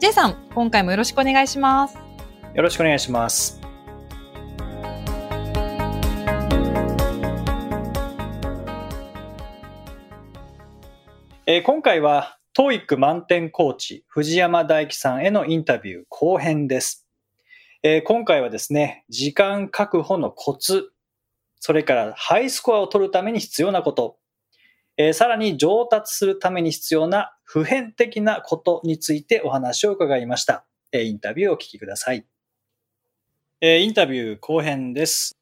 [0.00, 1.96] J さん、今回もよろしくお願いします。
[2.54, 3.60] よろしくお願いします。
[11.46, 17.06] えー今回は TOEIC 満点コーチ藤山大樹さんへのインタビュー後編です、
[17.82, 20.90] えー今回はですね時間確保のコツ
[21.60, 24.16] それからハイスコアを取るために必要なこと、
[24.96, 32.24] えーさらに上達するために必要な普遍的なことについてお話を伺いました、えーインタビューをお聞きください、
[33.60, 35.36] えーインタビュー後編です、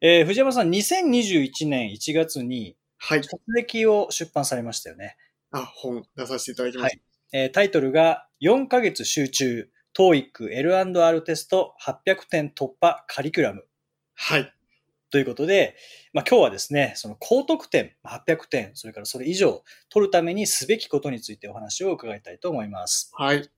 [0.00, 3.24] えー藤山さん2021年1月にはい。
[3.24, 5.16] 書籍を出版されましたよね
[5.50, 7.02] あ、本出させていただきました。
[7.32, 13.64] えータイトルが4ヶ月集中 TOEIC L&R テスト800点突破カリキュラム
[14.14, 14.54] はい。
[15.10, 15.76] ということで、
[16.12, 23.10] まあ、今日はですね、その高得点まあ800点、それからそれ以上取るためにすべきことについてお話を伺いたいと思います。
[23.14, 23.48] はい。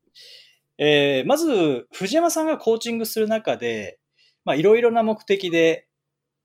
[0.79, 3.99] えーまず、藤山さんがコーチングする中で、
[4.45, 5.87] まあ、いろいろな目的で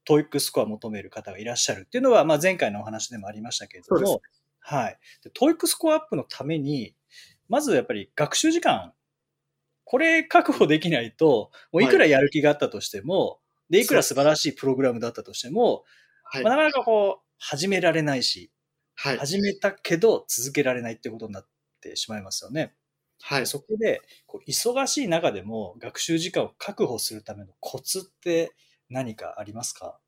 [0.08, 4.22] TOEIC スコアを求める方がいらっしゃるっていうのは、まあ、前回のお話でもありましたけれども、
[4.60, 5.00] はい。
[5.24, 6.94] で TOEIC スコアアップのために、
[7.50, 8.94] まずやっぱり学習時間、
[9.86, 15.84] これ確保できないと、もういくらやる気があったとしても、で、いくら素晴らしいプログラムだったとしても、
[16.24, 16.56] はいまあ、。
[16.56, 18.52] なかなかこう、始められないし、
[18.96, 19.18] はい。
[19.18, 21.48] 始めたけど続けられないってことになっ
[21.82, 22.74] てしまいますよね。
[23.22, 23.48] はい。
[23.48, 28.54] そこで、こう忙しい中でも学習時間を確保するためのコツって
[28.90, 30.00] 何かありますか？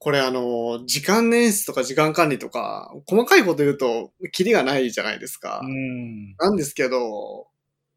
[0.00, 5.60] これあの、時間捻出とか時間管理とか、細かいこと言うと、キリがないじゃないですか。
[5.62, 6.36] うん。
[6.36, 7.46] なんですけど、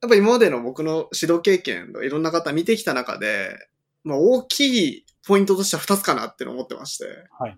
[0.01, 3.57] やっぱ今までの僕の指導経験といろんな方見てきた中で、
[4.07, 7.05] まあ大きいポイントとしては二つかなって思ってまして。
[7.37, 7.57] はい。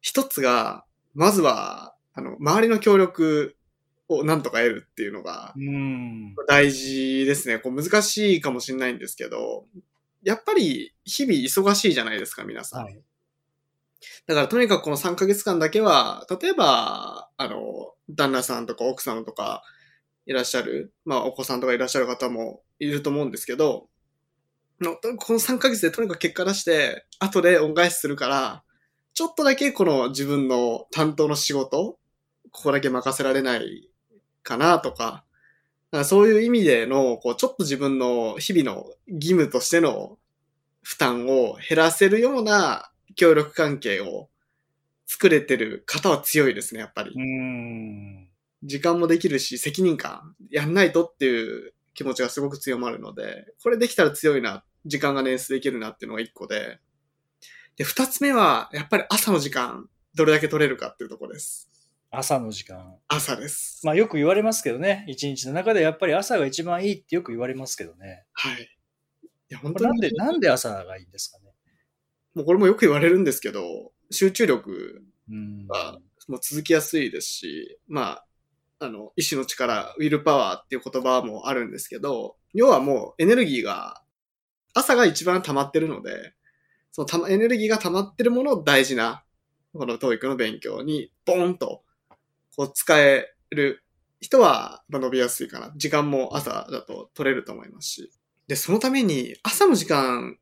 [0.00, 0.84] 一つが、
[1.14, 3.56] まずは、あの、周りの協力
[4.08, 6.34] をなんとか得るっていうのがうん。
[6.48, 7.58] 大事ですね。
[7.58, 9.66] こう難しいかもしれないんですけど、
[10.22, 12.84] やっぱり日々忙しいじゃないですか、皆さん。
[12.84, 13.00] はい。
[14.26, 19.62] だからとにかくこの3ヶ月間だけは、例えば、あの、旦那さんとか奥さんとか
[20.24, 23.89] いらっしゃる、まあお子さんとかいらっしゃる方もいると思うんですけど、
[24.80, 28.62] のこの3ヶ月でとにかく結果出して、後で恩返しするから、
[29.14, 31.98] ちょっとだけこの自分の担当の仕事、
[32.52, 33.90] ここだけ任せられない
[34.42, 35.24] かなとか、
[35.90, 40.18] かそういう意味での、こう、ちょっと自分の日々の義務としての
[40.82, 44.28] 負担を減らせるような協力関係を
[45.06, 47.12] 作れてる方は強いですね、やっぱり。
[47.14, 48.28] うん。
[48.62, 56.78] 時間もできるし、責任感、やんないとっていう気持ちがすごく強まるので、これできたら強いな、時間が捻出できるなっていうのが一個で。
[57.76, 61.70] で、二つ目は、やっぱり朝の時間、どれだけ取れるかっていうところです。
[62.10, 62.96] 朝の時間。
[63.08, 63.86] 朝です。
[63.86, 65.04] まあよく言われますけどね。
[65.06, 68.24] 一日の中でやっぱり朝が一番いいってよく言われますけどね。
[68.32, 68.62] はい。
[68.62, 69.90] いや、本当に。
[69.90, 71.52] なんで、なんで朝がいいんですかね。
[72.34, 75.66] もうこれもよく言われるんですけど、集中力うん。
[75.68, 78.26] はもう続きやすいですし、まあ、
[78.80, 84.02] あの、意志の力、ウィルパワーっていう言葉もあるんですけど、要はもうエネルギーが、
[84.74, 86.34] 朝が一番溜まってるので、
[86.92, 89.24] そのたまエネルギーが溜まってるものを大事な、
[89.72, 91.82] この TOEIC の勉強に、ボーンと、
[92.56, 93.84] こう使える
[94.20, 95.72] 人は、まあ伸びやすいかな。
[95.76, 98.10] 時間も朝だと取れると思いますし。
[98.48, 100.36] で、そのために、朝の時間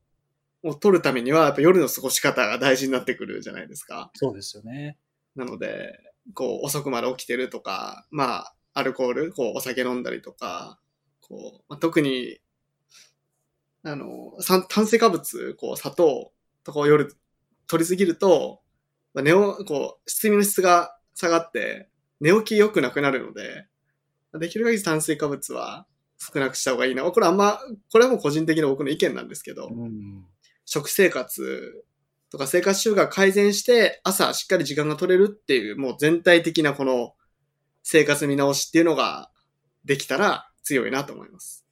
[0.63, 4.11] を取るためには、やっぱ夜の過ごし方が大事になってくるじゃないですか。
[4.15, 4.99] そうですよね。
[5.37, 5.99] なので、
[6.35, 10.81] こう、遅くまで起きてるとか、まあ、アルコール、こう、お酒飲んだりとか、
[11.21, 12.41] こう、まあ、特に、
[13.85, 16.33] あの、酸炭水化物、こう、砂糖
[16.65, 17.15] とかを夜
[17.67, 18.61] 取りすぎると、
[19.15, 21.89] まあ、寝を、こう、睡眠の質が下がって、
[22.21, 23.67] 寝起き良くなくなるので、
[24.35, 25.87] できる限り炭水化物は
[26.19, 27.03] 少なくした方がいいな。
[27.05, 27.59] これあんま、
[27.91, 30.27] これはもう個人的な僕の意見なんですけど、うん。
[30.65, 31.85] 食生活
[32.31, 37.15] とか生活習慣改善して朝しっかり時間が取れるっていうもう全体的なこの
[37.83, 39.31] 生活見直しっていうのが
[39.87, 41.65] できたら強いなと思います。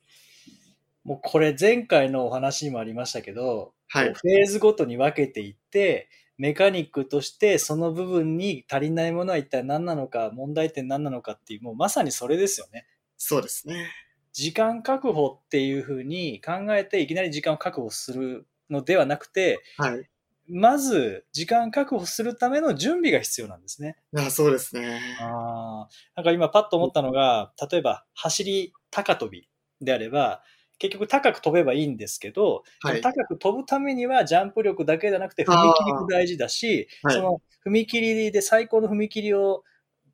[1.06, 12.86] もうこれ前回のお話にもありましたけど、はいフェーズごとに分けていって、メカニックとしてその部分に足りないものは一体何なのか、問題点何なのかっていう、もうまさにそれですよね。
[13.16, 13.92] そうですね。
[14.32, 20.10] 時間確保っていうふうに考えていきなり時間を確保するのではなくて、はい。
[20.48, 23.96] まず時間確保するための準備が必要なんですね。
[24.16, 25.00] あそうですね。
[25.20, 25.88] ああ。
[26.16, 29.48] なんか今パッと思ったのが、例えば走り高跳び
[29.80, 30.42] であれば、
[30.78, 33.00] 結局高く飛べばいいんですけど、はい。
[33.00, 39.64] 高く飛ぶためにはジャンプ力だけじゃなくて踏み切りも大事だし、はいその踏切で最高の踏切を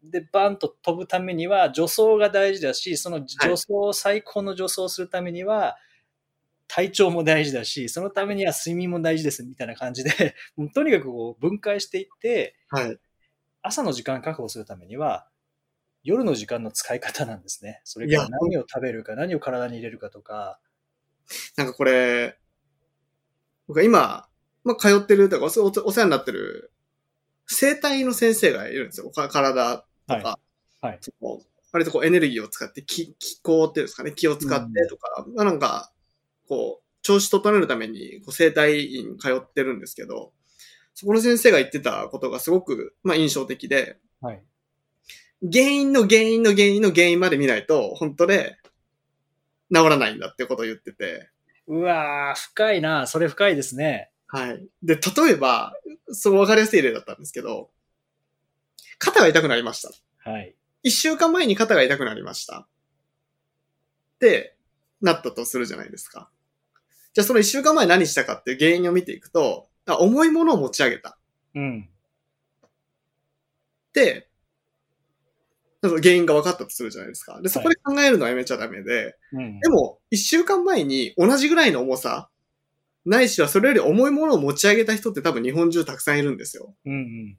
[0.03, 5.77] でバンと飛ぶためには助走が大事だし、その助走、最高の助走をするためには
[6.67, 12.99] 体調も大事だし、そのためには睡眠も大事ですみたいな感じで、 もうとにかくこう分解していって、はい。
[13.61, 15.29] 朝の時間確保するためには、
[16.05, 17.81] 夜の時間の使い方なんですね。
[17.85, 20.59] それからいや何を食べるか、何を体に入れるかとか。
[21.57, 22.39] なんかこれ、
[23.69, 24.29] 僕は今、
[24.65, 26.73] まあ、通ってるとかお世話になってる
[27.47, 29.11] 生体の先生がいるんですよ。
[29.11, 30.15] か体とか。
[30.15, 30.39] は
[30.83, 31.01] いはい
[31.73, 35.91] 割とこうエネルギーを使って、気、気候っていうんですかね、気を使ってとか、まあなんか、
[36.47, 40.35] こう、調子整えるために、こう、生体院通ってるんですけど、
[40.93, 44.43] そこの先生が言ってたことがすごく、まあ印象的で、はい。
[45.43, 48.59] 原因の原因の原因の原因まで見ないと、本当で、
[49.75, 51.31] 治らないんだってことを言ってて、
[51.67, 53.07] うわー、深いな。
[53.07, 54.11] それ深いですね。
[54.27, 54.67] はい。
[54.83, 55.75] で、例えば、
[56.09, 57.71] その分かりやすい例だったんですけど、
[58.99, 59.91] 肩が痛くなりました。
[60.31, 60.55] はい。
[60.83, 62.61] 一週間前に肩が痛くなりました。
[62.61, 62.67] っ
[64.19, 64.57] て、
[65.01, 66.31] なったとするじゃないですか。
[67.13, 71.19] じゃあその一週間前何したかっていう原因を見ていくと、あ重いものを持ち上げた。
[71.55, 71.89] うん。
[73.93, 74.29] で、
[75.83, 77.41] 原因が分かったとするじゃないですか。
[77.43, 79.61] で、そこで考えるのはやめちゃダメで、うん。
[79.61, 82.29] でも、一週間前に同じぐらいの重さ、
[83.05, 86.75] ないしはそれより重いものを持ち上げた人って多分日本中たくさんいるんですよ。
[86.87, 87.39] うんうん。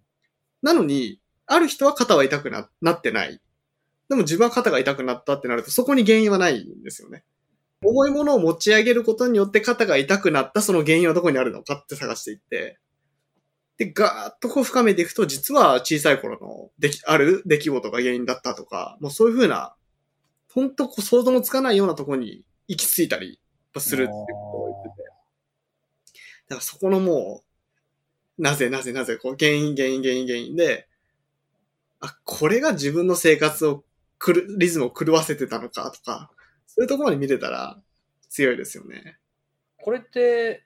[0.61, 3.39] なのに、ある人は肩は痛くななってない。
[4.09, 7.23] でも自分は肩が痛くなったってなると、そこに原因はないんですよね。
[7.81, 12.79] 重いものを持ち上げることによって肩が痛くなったその原因はどこにあるのかって探していって、
[13.77, 19.75] で、ガーッとこう深めていくと、実は小さい頃のでき、ある出来事が原因だったとか、もうそういうふうな、
[20.51, 23.39] 本当こう想像もつかないようなところに行き着いたり
[23.77, 25.09] するっていうことを言ってて。
[26.49, 27.41] だからそこのも
[28.37, 30.87] う、なぜなぜなぜ、こう原因原因原因原因で、
[31.99, 33.83] あ、これが自分の生活を
[34.19, 36.31] くる、リズムを狂わせてたのかとか、
[36.67, 37.81] そういうところまで見れたら
[38.29, 39.17] 強いですよね。
[39.77, 40.63] これって、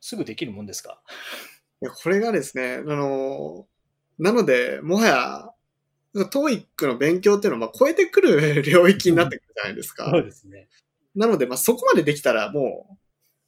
[0.00, 1.00] すぐできるもんですか？
[1.82, 3.66] いや、これがですね、あの、
[4.18, 10.08] なので、もはや、トーイックの勉強っていうのは、まあ、超えてくる領域になってくるじゃないですか。
[10.10, 10.68] そうですね。
[11.14, 12.98] なので、まあ、そこまでできたらも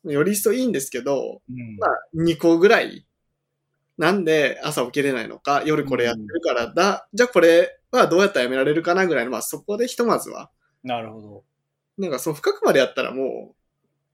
[0.05, 1.77] う、より一層いいんですけど、うん。
[1.79, 3.07] まあ、2個ぐらい。
[3.97, 10.51] なんで朝起きれないのか、夜これやってるからだ、じゃあこれはどうやったらやめられるかなぐらいの、まあそこでひとまずは、
[10.85, 11.45] なるほど。
[11.99, 13.57] なんかその深くまでやったらも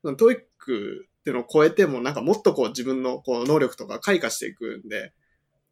[0.02, 5.14] う、 TOEIC っていうのを超えても、なんかもっとこう自分のこう能力とか開花していくんで、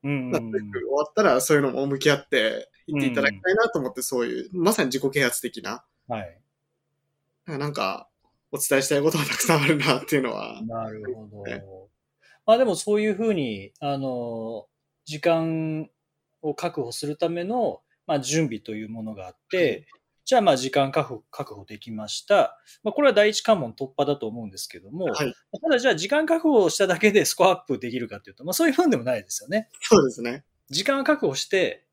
[0.03, 6.39] うんまあ TOEIC 終わったらそういうのも向き合っていっていただきたいなと思って、そういう、まさに自己啓発的な、はい。
[7.47, 8.09] なんか
[8.51, 11.63] お伝えしたいことがたくさんあるなっていうのは、なるほどね。
[12.47, 14.67] まあでもそういうふうに、あの、
[15.05, 15.91] 時間
[16.41, 19.87] を確保するための、まあ、準備というものがあって、
[20.25, 22.59] じゃあまあ時間確保確保できました。
[22.83, 25.35] まあこれは第一関門突破だと思うんですけども、はい。
[25.61, 29.69] ただじゃあ時間確保しただけでスコアアップできるかっていうと、まあそういうふうでもないですよね。
[29.81, 30.45] そうですね。
[30.71, 31.87] 時間を確保して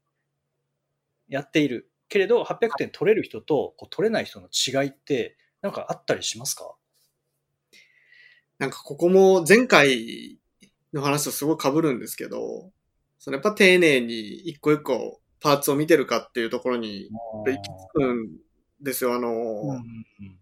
[1.27, 1.89] やっている。
[2.12, 6.74] けれど、800点取れる人とこう取れない人の違いって、なんかあったりしますか？
[8.57, 10.39] なんかここも前回
[10.91, 12.71] の話とすごい被るんですけど、
[13.19, 17.10] そのやっぱ丁寧に一個一個パーツを見てるかっていうところに
[17.46, 18.29] 行き着くん
[18.81, 19.15] ですよ。
[19.15, 20.39] あの、うんうんうん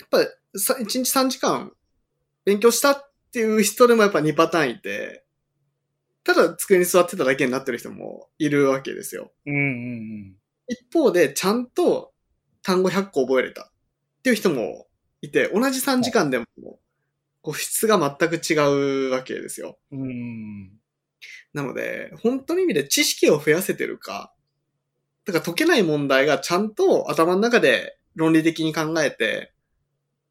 [0.00, 0.18] やっぱ
[0.58, 1.72] さ1日3時間
[2.46, 5.26] 勉強したっていう人でもやっぱ2パターンいて、
[6.24, 9.30] ただ机に座ってただけになってる人もいるわけですよ。
[9.46, 10.36] うんうん
[10.68, 12.12] 一方でちゃんと
[12.62, 13.66] 単語100個覚えれたっ
[14.22, 14.86] ていう人も
[15.20, 16.46] いて、同じ3時間でも
[17.42, 19.78] こう質が全く違うわけですよ。
[19.92, 20.79] うん。
[21.54, 21.60] うん。
[21.60, 24.32] なので、本当の意味で知識を増やせてるか、
[25.24, 29.52] だから解けない問題がちゃんと頭の中で論理的に考えて、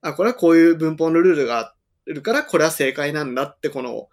[0.01, 4.09] あ、これはこういう文法のルールがあるから、これは正解なんだって、この、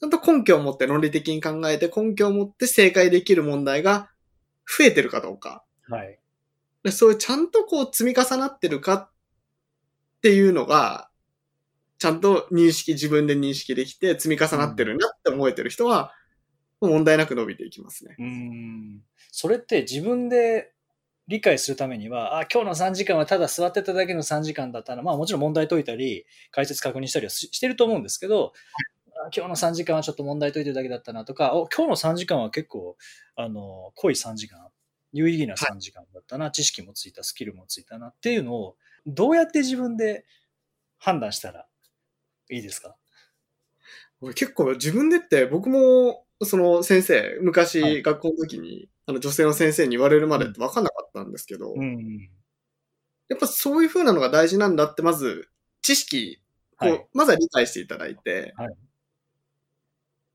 [0.00, 4.10] ちゃんと根拠を持って論理的に考えて、根拠を持って正解できる問題が
[4.66, 5.64] 増えてるかどうか。
[5.88, 6.18] はい。
[6.82, 9.10] でそういうちゃんとこう積み重なってるかっ
[10.20, 11.08] ていうのが、
[12.04, 16.12] ちゃんと認識、自分で認識できて積み重なってるなって思えてる人は、
[16.82, 18.14] 問題なく伸びていきますね。
[18.18, 19.00] うん。
[19.30, 20.74] それって自分で
[21.28, 28.52] 理解するためには、あ、今日の3時間はただ座ってただけの3時間だったら、まあもちろん問題解いたり、解説確認したりはししてると思うんですけど、
[29.16, 32.98] あ今日の3時間はちょっと問題解いてるだけだったなとか、お今日の3時間は結構、
[33.34, 34.68] あの、濃い3時間、
[35.14, 40.26] 有意義な3時間だったな、知識もついた、スキルもついたなっていうのを、どうやって自分で
[40.98, 41.66] 判断したら
[42.50, 42.96] いいですか？
[44.20, 47.38] 俺結構自分でって僕もその先生、はい。
[47.40, 52.30] 昔学校の時に、あの女性の先生に言われるまでって分かんなかったんですけど、うん。
[53.28, 55.48] やっぱそういう風なのが大事なんだって、まず
[55.82, 56.42] 知識
[56.80, 57.06] を、はい。
[57.12, 58.74] まずは理解していただいて、はい。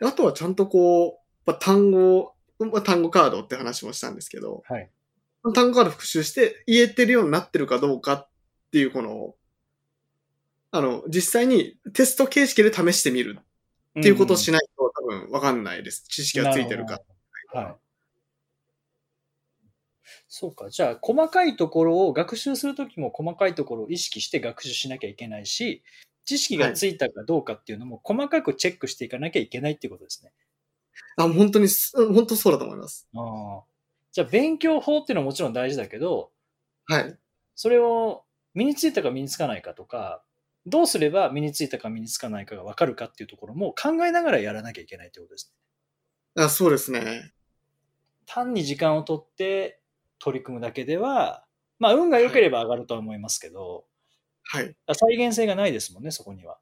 [0.02, 4.90] あとはちゃんとこう、まあ、単語、まあ、単語カードって話もしたんですけど、はい。
[5.54, 8.30] 単語カード復習して言えてるようになってるかどうかっ
[8.72, 9.36] ていうこの、
[10.72, 13.40] あの、実際にテスト形式で試してみる
[14.00, 16.06] っていうことをしないと多分わかんないです。
[16.08, 17.02] 知識がついてるか。。
[17.54, 17.76] はい。
[20.28, 20.70] そうか。
[20.70, 25.84] じゃあ、細かいところを学習するときも細かいところを意識して学習しなきゃいけないし、
[26.26, 30.32] 知識がついたかどうかっていうのも細かくチェックしていかなきゃいけないっていうことですね。
[31.18, 31.68] あ、本当に
[32.14, 33.08] 本当そうだと思います。
[33.16, 33.64] ああ。
[34.12, 36.32] じゃあ、勉強法っていうのはもちろん大事だけど、
[36.86, 37.18] はい。
[37.56, 38.24] それを
[38.54, 40.24] 身についたか身につかないかとか、
[40.70, 45.54] どうすれば身についたか身につかないかが分かるかっていうところも考えながらやらなきゃいけないってことです
[46.36, 46.44] ね。
[46.44, 47.34] あそうですね。
[48.26, 49.82] 単に時間をとって
[50.20, 51.46] 取り組むだけでは、
[51.80, 53.86] まあ運が良ければ上がるとは思いますけど、
[54.44, 54.76] はい。
[54.94, 56.60] 再現性がないですもんね、そこには。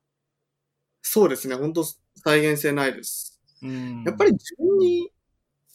[1.01, 1.55] そうですね。
[1.55, 3.41] 本当再現性ないです。
[3.61, 5.11] うんやっぱり自分に、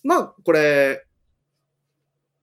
[0.05, 1.05] まあ、これ、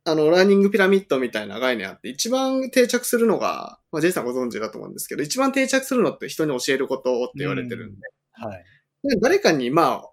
[0.06, 8.64] あの、ラーニングピラミッドみたいな概念あって、一番定着するのが、まあ、ジェイさんご存知だと思うんですけど、一番定着するのって人に教えることって言われてるんで、はい。
[9.04, 10.10] で誰かに、まあ、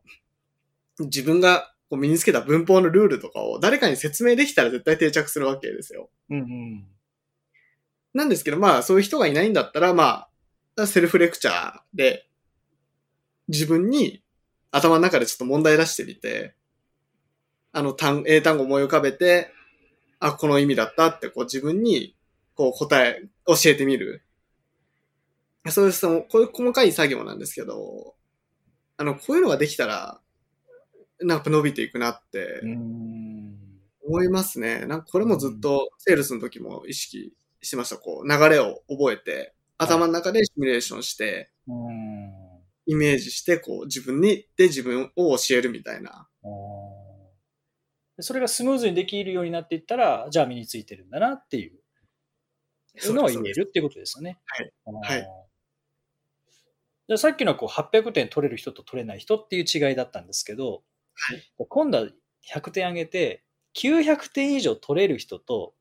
[1.01, 6.11] 自分がこう身につけた文法のルールとかを誰かに説明できたら絶対定着するわけですよ。
[6.31, 6.87] うんうん。
[8.15, 10.27] なんですけど、まあ、そういう人がいないんだったら、ま
[10.77, 12.29] あ、セルフレクチャーで、
[13.49, 14.23] 自分に
[14.71, 16.55] 頭の中でちょっと問題出してみて、
[17.73, 19.53] あの単、英単語思い浮かべて、
[20.27, 22.17] あ、この意味だったって、こう自分に、
[22.55, 24.23] こう答え、教えてみる。
[25.71, 28.15] そういう、その、こういう細かい作業なんですけど、
[28.99, 30.21] あの、こういうのができたら、
[31.21, 33.57] なんか伸びていくなってうん。
[34.05, 34.87] 思いますね。
[34.87, 37.97] なんかこれもずっとセールスの時も意識してました。
[37.99, 42.33] こう、流れを覚えて、頭の中でシミュレーションして、うん。
[42.87, 46.29] イメージして、こう、自分に、で自分を教えるみたいな。
[48.21, 51.79] それがスムーズにできるようになっていったら、じゃあ身についてるんだなっていう
[53.13, 54.39] のは言えるっていうことですよね。
[54.47, 54.73] はい。
[55.15, 55.47] はい
[57.09, 60.83] じゃあさっきのこう800点取れる人と取れない人っていう違いだったんですけど、
[61.15, 62.09] はい今度は
[62.53, 63.45] 100点上げて、
[63.81, 65.75] 900点以上取れる人と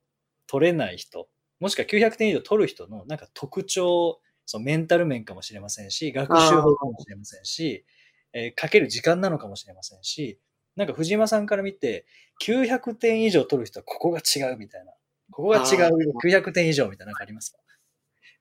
[0.48, 1.28] 取れない人、
[1.60, 7.86] もしくは900点以上取る人のなんか特徴、そのメンタル面かもしれませんし、学習法かもしれませんし、
[8.34, 10.40] えーかける時間なのかもしれませんし、
[10.76, 12.06] なんか藤山さんから見て、
[12.44, 14.92] 900点以上取る人はここが違うみたいな。
[15.32, 17.60] ここが違あう、900点以上みたいななんかありますか？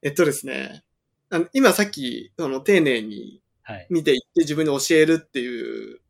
[0.02, 0.82] えっとですね。
[1.30, 3.86] あの今さっき、その、丁寧にはい。
[3.88, 6.00] 見ていって自分に教えるっていう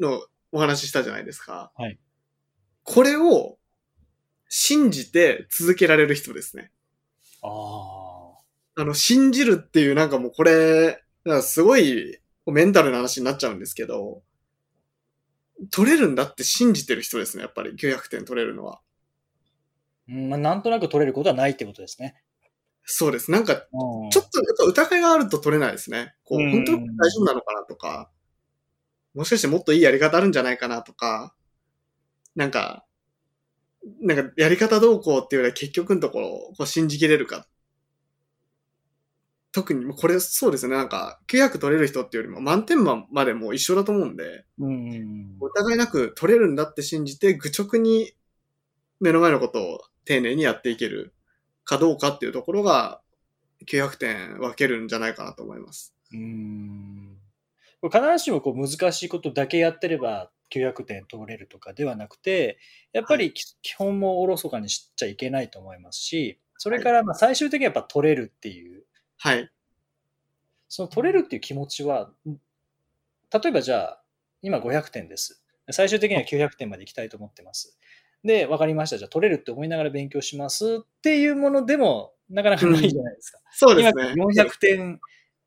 [0.00, 1.70] のをお話ししたじゃないですか。
[1.76, 1.98] はい。
[2.82, 3.58] これを
[4.48, 6.72] 信じて続けられる人ですね。
[7.42, 7.48] あ
[8.76, 8.80] あ。
[8.82, 11.00] あの、信じるっていうなんかもうこれ、
[11.42, 14.22] すごいメンタルな話になっちゃうんですけど、
[15.70, 18.80] 取れるんだって信じてる人ですね、やっぱり900点取れるのは。
[20.08, 22.14] うんまあ、なんとなく取れることはないってことですね。
[22.84, 23.30] そうです。
[23.30, 26.14] なんか、ちちょっとやっぱ疑いがあると取れないですね。
[26.24, 28.10] こう、うん本当に大丈夫なのかなとか、
[29.14, 31.34] もしかしてもっといいやり方あるんじゃないかなとか、
[32.34, 32.84] なんか、
[34.00, 37.46] なんかやり方どうこうっていうよりは結局のところ、こう信じきれるか。
[39.52, 45.38] 特に、これそうですね、なんか、900取れる人っていうよりも満点までも一緒だと思うんで、うん。
[45.40, 48.12] 疑いなく取れるんだって信じて、愚直に
[49.00, 51.12] 目の前のことを丁寧にやっていける
[51.64, 53.00] かどうかっていうところが、
[53.66, 55.94] 900点分けるんじゃないかなと思います。
[56.12, 57.16] うん。
[57.82, 62.58] 必ずしもこう難しいことだけやってれば900点取れるとかではなくて、
[62.92, 68.79] やっぱりき基本もおろそかにしちゃいけないと思いますし、それからまあ最終的にはやっぱ取れるっていう、
[69.22, 69.50] はい。
[70.68, 74.02] その取れるっていう気持ちは、例えばじゃあ、
[74.42, 75.42] 今500点です。
[75.70, 77.76] 最終的には900点まで行きたいと思ってます。
[78.24, 78.98] で、わかりました。
[78.98, 83.38] じゃあ取れるって思いながら勉強しますっていうものでも、なかなかないじゃないですか。
[83.40, 84.14] 今そうですね。
[84.14, 85.00] 400点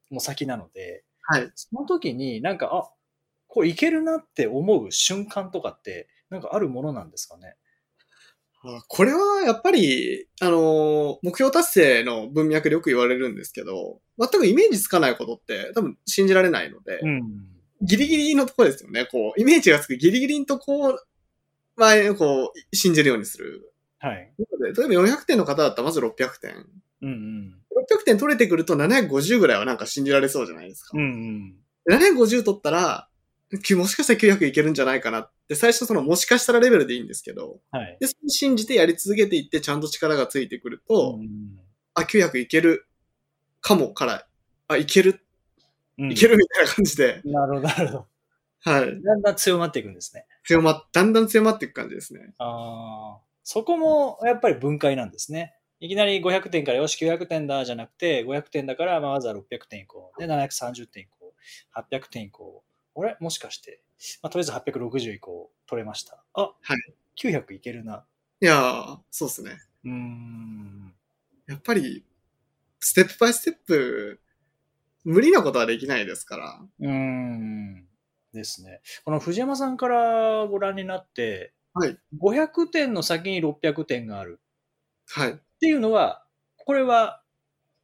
[0.10, 1.52] も先なので、はい。
[1.56, 2.92] その時になんか、あ、
[3.48, 7.56] これいけるなって思う瞬間とかって、なんかあるものなんですかね？
[8.66, 17.22] あこれはやっぱり、あの、目標達成の文脈でよく言われるんですけど、全くイメージつかないことって多分信じられないので、うん。
[17.82, 19.06] ギリギリのところですよね。
[19.06, 20.98] こう、イメージがつくギリギリのとこ
[21.76, 23.74] まあ、こう、信じるようにする。
[24.00, 24.34] はい。
[24.38, 26.66] なので例えば400点の方だったらまず600点。
[27.02, 27.56] うんうん。
[28.00, 30.92] 600点取れてくると750ぐらいはなんか信じられそうじゃないですか。
[30.98, 31.56] うんうん。
[31.90, 33.13] 750取ったら、き
[33.76, 37.98] もしかしたら900いけるんじゃないかなって、最初そのもしかしたらレベルでいいんですけど、はい。
[38.00, 41.60] で、そ信じてやり続けていってちゃんと力がついてくると、うん
[41.96, 42.88] あ、900いける
[43.62, 44.26] かもから、
[44.68, 45.24] あ、いける、
[46.00, 48.08] うんいけるみたいな感じで、なるほど、なるほど。
[48.66, 49.04] はい。
[49.04, 50.26] だんだん強まっていくんですね。
[50.46, 52.34] 強まっ、だんだん強まっていく感じですね。
[52.38, 53.22] ああ。
[53.44, 55.54] そこもやっぱり分解なんですね。
[55.82, 60.20] いきなり500点からよし900点だじゃなくて、500点だからまずは600点いこう。
[60.20, 61.96] で、730点いこう。
[61.96, 62.64] 800点いこ
[62.96, 63.02] う。
[63.02, 63.18] あれ？
[63.20, 63.82] もしかして、
[64.22, 65.70] まあ、とりあえず860いこう。
[65.70, 66.24] 取れました。
[66.34, 68.06] あ、はい900いけるな。
[68.42, 69.58] いやー、そうですね。
[69.86, 70.94] うーん。
[71.48, 72.06] やっぱり、
[72.80, 74.20] ステップバイステップ、
[75.04, 76.62] 無理なことはできないですから。
[76.80, 77.88] うーん。
[78.34, 78.82] ですね。
[79.06, 81.98] この藤山さんからご覧になって、はい。
[82.20, 84.42] 500点の先に600点がある
[85.08, 85.32] はい。
[85.32, 86.26] っていうのは、
[86.58, 87.22] これは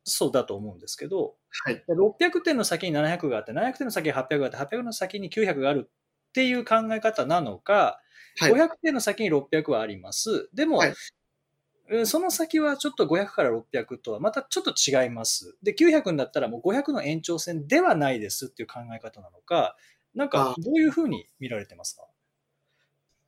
[0.04, 1.84] そうだと思うんですけど、はい。
[1.90, 5.92] 600点の先に700があって、700点の先に800があって、800の先に900があるっ
[6.34, 8.00] ていう考え方なのか、
[8.38, 8.52] はい。
[8.54, 10.50] 500点の先に600はあります。
[10.54, 15.58] でも、はいうんその先はちょっと500から600とはまたちょっと違います。
[15.64, 19.76] で、900だったらもう500の延長線ではないですっていう考え方なのか、
[20.14, 22.04] なんかあどういうふうに見られてますか？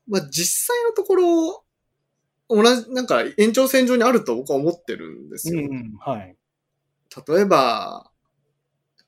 [0.07, 1.63] まあ、実際のところ、
[2.49, 5.61] 同じ、なんか延長線上にあると僕は思ってるんですよ。
[5.61, 6.35] ん、はい。
[7.27, 8.10] 例えば、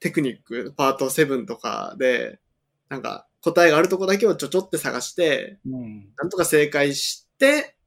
[0.03, 2.37] テクニック、パート7とかで、
[2.89, 6.09] なんか答えがあるとこだけをちょちょって探して、うん。
[6.17, 7.77] なんとか正解して、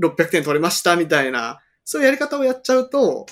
[0.00, 3.26] 600点取れましたみたいな、そういうやり方をやっちゃうと、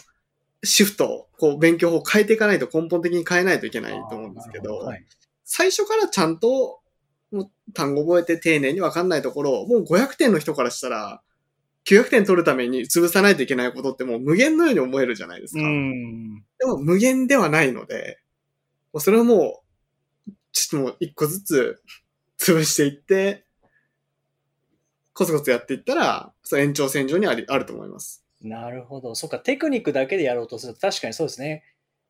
[0.63, 5.05] シフト、こう勉強法を変えていかないと根本的に変えないといけないと思うんですけど、あーなるほはい
[5.45, 6.81] 最初からちゃんと
[7.31, 11.21] もう単語覚えて丁寧にわかんないところ、もう500点の人からしたら、
[11.87, 15.63] 900点取るために潰さないといけないことってもう無限のように思えるじゃないですか。
[15.63, 16.43] うん。
[16.59, 18.19] でも無限ではないので、
[18.93, 19.63] もうそれはも
[20.29, 21.83] う、ちょっともう一個ずつ
[22.39, 23.45] 潰していって、
[25.13, 28.25] コツコツやっていったら、その延長線上にありあると思います。
[28.43, 29.15] なるほど。
[29.15, 31.65] そっか、テクニックだけでやろうとすると確かにそうですね。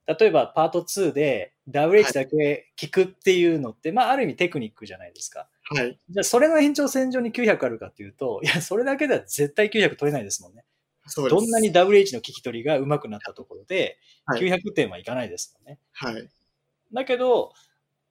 [0.06, 5.48] 例えばパート2で WH だけ聞くっていうのって、まあある意味テクニックじゃないですか。
[5.70, 5.98] はい。
[6.10, 10.64] じゃあそれの延長線上に900あるかっていうと、いや、それだけでは絶対900取れないですもんね。
[11.06, 11.34] そうです。
[11.34, 15.78] どんなに WH の聞き取りが上手くなったところで、はい900点はいかないですもんね。
[15.92, 16.28] はい。
[16.92, 17.52] だけど、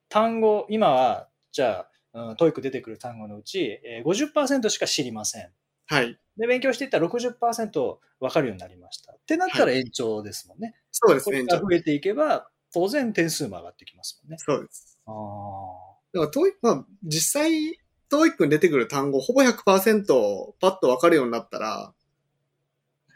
[0.08, 5.50] 単語、今は、じゃあ、うん、 TOEIC 出てくる単語のうち、えー50%しか知りません。
[5.86, 6.18] はい。
[6.36, 9.12] で、勉強していったら60%分かるようになりました。
[9.12, 10.74] ってなったら延長ですもんね。
[10.90, 11.44] そうですね。
[11.44, 14.38] これが増えていけば、当然点数も上がってきますもんね。
[14.38, 14.98] そうです。
[15.06, 15.83] ああ。
[16.14, 21.92] だから、トーイまあ、実際、トーイックに出てくる単語、ほぼ100%パッとわかるようになったら、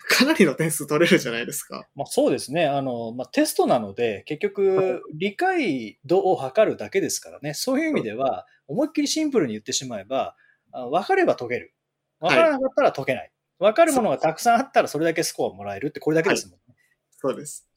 [0.09, 1.87] かなりの点数取れるじゃないですか。
[1.95, 2.67] まあ、そうですね。
[2.67, 7.55] あの、まあ、テストなので、結局、理解度を測るだけですからね。
[7.55, 10.35] そういう意味では、思いっきりシンプルに言ってしまえば、
[10.73, 11.75] あ分かれば解ける。
[12.21, 13.33] 分からなかったら解けない。
[13.59, 16.75] 分かるものがたくさんあったら、それだけスコアもらえるって、これだけですもんね。
[17.19, 17.69] そうです。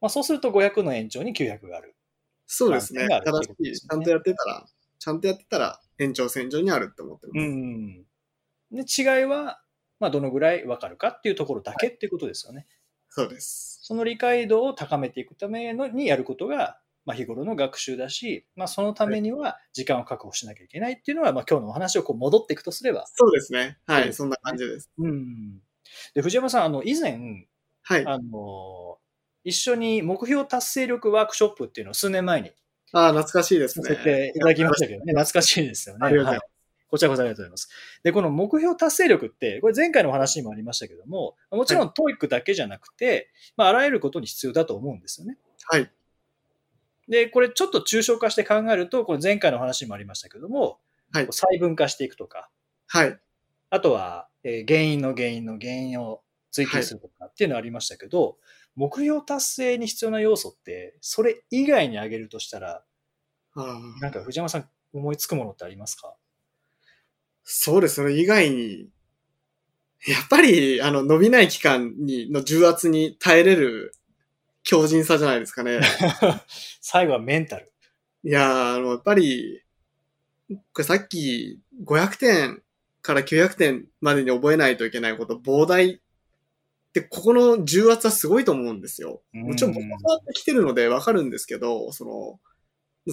[0.00, 1.94] まあ、そうすると500の延長に900がある。
[2.48, 3.06] そうですね。
[3.24, 3.78] 正しい。
[3.78, 4.66] ちゃんとやってたら、
[4.98, 7.38] ちゃんとやってたら、延長線上にあるって思ってます。
[7.38, 8.04] うん。
[8.72, 9.60] で、違いは、
[10.00, 12.66] まあ、どのぐらい分かるかっていうところだけっていうことですよね。
[13.10, 13.80] そうです。
[13.82, 23.06] その理解度を高めていくためのにやることが、まあ、日頃の学習だし、まあ、そのためには時間を確保しなきゃいけないっていうのは、まあ、今日のお話をこう戻っていくとすれば。
[23.12, 23.78] そうですね。
[23.86, 24.00] はい。
[24.00, 24.90] そうですそんな感じです。
[24.98, 25.60] うん。
[26.14, 27.46] で、藤山さん、あの、以前、
[27.82, 28.06] はい。
[28.06, 28.98] ああの、
[29.48, 32.52] 一緒に目標達成力ワークショップっていうのを数年前に
[32.92, 33.88] あー、懐かしいですね。
[33.88, 36.06] させていただきましたけどね、懐かしいですよね。
[36.06, 36.48] ありがとうございはい
[36.90, 37.68] こちらこそありがとうございます。
[38.02, 45.36] で、この目標達成力って、これ前回のお話にもありましたけども、もちろん TOEIC だけじゃなくて、まあ、あらゆることに必要だと思うんですよね。
[45.66, 45.90] はい。
[47.06, 50.78] で、これちょっと抽象化して考えると、これ前回の話にもありましたけども、
[51.12, 52.48] はい細分化していくとか、
[52.86, 53.18] はい。
[53.68, 58.38] あとは、えー原因の原因の原因を追求するとかっていうのありましたけど、
[58.78, 62.84] 目標達成に必要な要素って、それ以外に挙げるとしたら、
[64.00, 66.14] なんか藤山さん思いつくものってありますか？
[67.42, 67.96] そうです。
[67.96, 68.88] それ以外に、
[70.06, 73.94] やっぱり、あの、伸びない期間に、の重圧に耐えれる
[74.62, 75.80] 強靭さじゃないですかね。
[76.80, 77.72] 最後はメンタル。
[78.22, 79.64] いやー、あの、やっぱり、
[80.48, 82.62] これさっき500点
[83.02, 86.00] から900点までに覚えないといけないこと、膨大
[86.98, 89.22] って、ここの重圧はすごいと思うんですよ。
[89.32, 92.40] もちろん僕も変わってきてるのでわかるんですけど、その、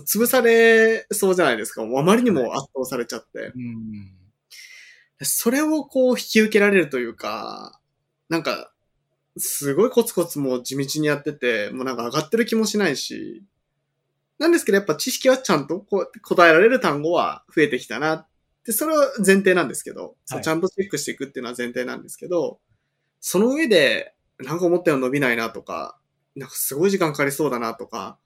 [0.04, 1.84] 潰されそうじゃないですか。
[1.84, 3.52] あまりにも圧倒されちゃって。
[3.56, 4.12] うん。
[5.22, 7.80] それをこう引き受けられるというか、
[8.30, 8.72] なんか、
[9.38, 13.44] すごいコツコツもう地道にやってて、もうなんか上がってる気もしないし、
[14.38, 18.28] なんですけどやっぱ知識はちゃんとこう答えられる単語は増えてきたなっ
[18.66, 22.60] て、それは前提なんですけど、そうちゃんとチェックしていくっていうのは前提なんですけど、
[23.28, 26.00] その上で、なんか思ったように伸びないなとか、
[26.36, 28.20] なんかすごい時間かかりそうだなとか、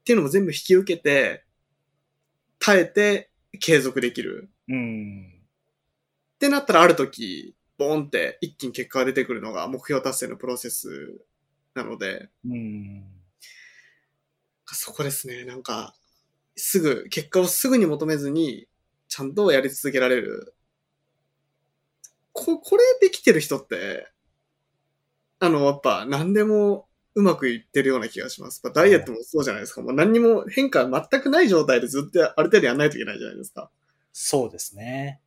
[0.00, 1.44] っていうのも全部引き受けて、
[2.58, 4.50] 耐えて継続できる。
[4.68, 5.32] うん。
[6.34, 11.20] ってなったらある時、ボーンって一気に結果が出てくるのが目標達成のプロセス
[11.74, 13.04] なので、うん。
[14.66, 15.44] そこですね。
[15.44, 15.94] なんか、
[16.56, 18.66] すぐ、結果をすぐに求めずに、
[19.06, 20.55] ちゃんとやり続けられる。
[22.36, 24.08] こ、これできてる人って、
[25.38, 28.60] あの、やっぱ何でもうまくいってるような気がします。
[28.62, 29.82] やっぱダイエットもそうじゃないですか。
[29.82, 33.70] もう何にも変化全くない状態でずっとある程度やんないといけないじゃないですか。
[34.12, 35.20] そうですね。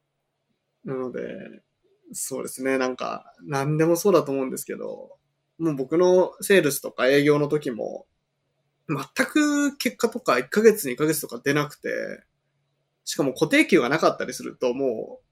[0.86, 1.22] なので、
[2.14, 5.18] そうですね、なんか、何でもそうだと思うんですけど、
[5.58, 8.08] もう僕のセールスとか営業の時も、
[8.88, 12.24] 全く結果とか1ヶ月2ヶ月とか出なくて、
[13.04, 15.29] しかも固定給がなかったりすると、もう、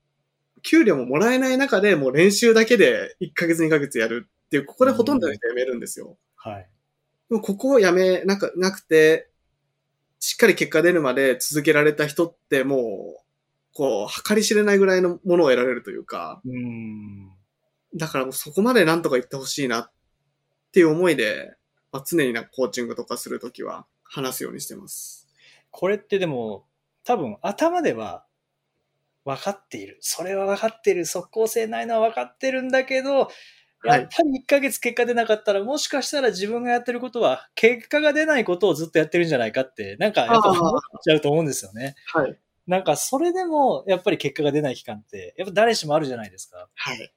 [0.63, 6.17] 給料ももらえない中でもう練習だけで1ヶ月2ヶ月やるっていう、ここでほとんどの人辞めるんですよ。
[6.35, 6.69] はい。
[7.29, 9.29] でもここをやめなかなくて、
[10.19, 13.27] しっかり結果出るまで続けられた人ってもう、
[13.73, 17.31] こう、計り知れないぐらいのものを得られるというか、うん。
[17.95, 19.91] だからもうそこまでなんとか言ってほしいなっ
[20.71, 21.55] ていう思いで、
[21.91, 25.27] まあ、常になんかコーチングとかするときは話すようにしてます。
[25.69, 26.65] これってでも、
[27.03, 28.25] 多分頭では
[29.27, 29.97] 分かっている。
[29.99, 31.05] それは分かっている。
[31.05, 33.29] 即効性ないのは分かってるんだけど、
[33.83, 41.95] やっぱり1ヶ月結果出なかったら、もしかしたら自分がやってることは、結果が出ないことをずっとやってるんじゃないかって、なんかやっぱ思っちゃうと思うんですよね。
[42.13, 42.39] はい。
[42.67, 46.69] なんかそれでも、やっぱり結果が出ない期間って、やっぱ誰しもあるじゃないですか。
[46.73, 47.13] はい。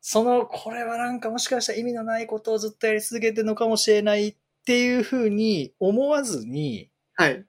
[0.00, 7.44] その、これはなんかもしかしたら意味のないことをずっとやり続けてるのかもしれないっていうふうに思わずに、はい。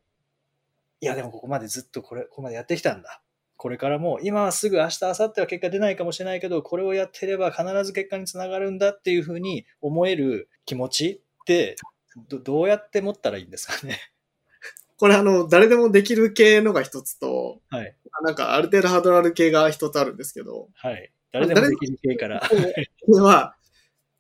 [1.00, 3.22] いやでもここまでずっとこれ、ここまでやってきたんだ。
[3.58, 11.76] これからも、今はすぐ明日、明後日は結果出ないかもしれないけど、これをやってれば必ず結果につながるんだっていうふうに思える気持ちって、
[12.30, 14.00] どどうやって持ったらいいんですかね？
[14.98, 17.96] これあの、誰でもできる系のが一つと、はい。
[18.24, 21.12] なんかある程度ハードルある系が一つあるんですけど、はい。
[21.32, 22.42] 誰でもできる系から。
[22.42, 23.56] これは、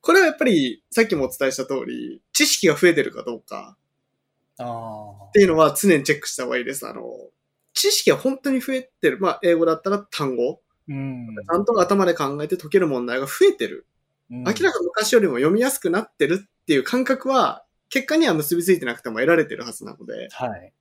[0.02, 3.78] これはやっぱりさっきもお伝えした通り、知識が増えてるかどうか
[4.60, 6.88] あっていうのは常にチェックした方がいいです。
[6.88, 7.04] あの、
[7.78, 9.20] 知識が本当に増えてる。
[9.20, 10.62] まあ、英語だったら単語。
[10.90, 11.36] ーうん。
[11.36, 13.86] ちゃんと頭で考えて解ける問題が増えてる。
[14.32, 20.74] うん明らかに昔よりも読みやすくなってるっていう感覚は、結果には結びついてなくても得られてるはずなので、はい。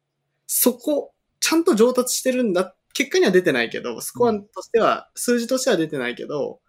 [0.47, 2.75] そこ、ちゃんと上達してるんだ。
[2.95, 6.61] 結果には出てないけど、スコアとしては、数字としては出てないけど、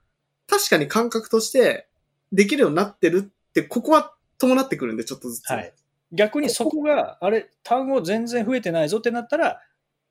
[0.46, 1.88] 確かに感覚として
[2.32, 5.50] できるようになってるって、ここは伴ってくるんで、ちょっとずつ。
[5.50, 5.74] はい。
[6.12, 9.62] 逆にそこが、あれ、単語全然増えてないぞってなったら、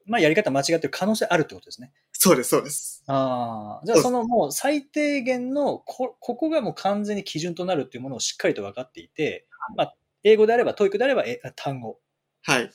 [0.06, 1.92] まあやり方間違ってる可能性あるってことですね。
[2.12, 3.02] そうです、そうです。
[3.06, 11.98] ああ、じゃあそのもう最低限のこ、ここがもう完全に基準となるっていうものをしっかりと分かっていて、まあ、英語であれば、 TOEIC であればえ単語。
[12.42, 12.70] はい。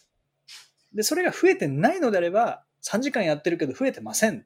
[0.94, 4.44] で、それが増えてないのであれば、3時間やってるけど増えてませんっ